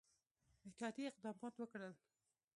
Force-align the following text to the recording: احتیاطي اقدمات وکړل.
احتیاطي 0.67 1.03
اقدمات 1.09 1.53
وکړل. 1.57 1.93